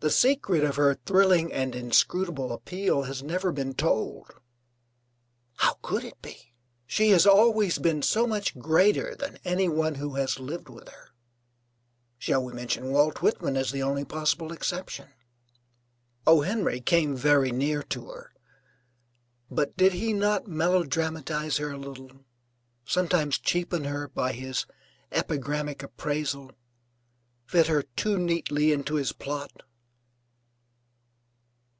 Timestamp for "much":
8.24-8.56